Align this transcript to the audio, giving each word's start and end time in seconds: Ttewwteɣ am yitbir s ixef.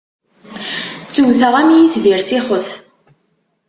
Ttewwteɣ 1.05 1.53
am 1.61 1.69
yitbir 1.73 2.19
s 2.27 2.29
ixef. 2.37 2.67